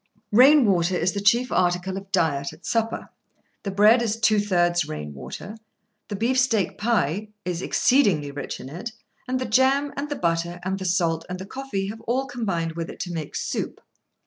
[0.31, 3.09] Rainwater is the chief article of diet at supper.
[3.61, 5.57] The bread is two thirds rainwater,
[6.07, 8.93] the beefsteak pie is exceedingly rich in it,
[9.27, 12.71] and the jam, and the butter, and the salt, and the coffee have all combined
[12.71, 13.79] with it to make soup.